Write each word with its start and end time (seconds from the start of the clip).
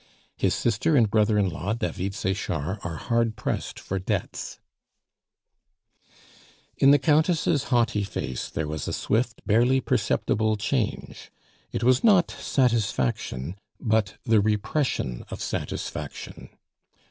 His 0.35 0.55
sister 0.55 0.95
and 0.95 1.11
brother 1.11 1.37
in 1.37 1.47
law, 1.47 1.73
David 1.73 2.15
Sechard, 2.15 2.79
are 2.83 2.95
hard 2.95 3.35
pressed 3.35 3.79
for 3.79 3.99
debts." 3.99 4.59
In 6.75 6.89
the 6.89 6.97
Countess' 6.97 7.65
haughty 7.65 8.03
face 8.03 8.49
there 8.49 8.67
was 8.67 8.87
a 8.87 8.93
swift, 8.93 9.43
barely 9.45 9.79
perceptible 9.79 10.57
change; 10.57 11.31
it 11.71 11.83
was 11.83 12.03
not 12.03 12.31
satisfaction, 12.31 13.57
but 13.79 14.15
the 14.23 14.41
repression 14.41 15.23
of 15.29 15.39
satisfaction. 15.39 16.49